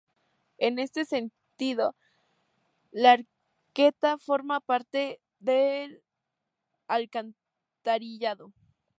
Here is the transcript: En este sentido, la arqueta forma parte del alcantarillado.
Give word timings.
En 0.57 0.79
este 0.79 1.05
sentido, 1.05 1.95
la 2.89 3.19
arqueta 3.67 4.17
forma 4.17 4.59
parte 4.59 5.21
del 5.37 6.03
alcantarillado. 6.87 8.51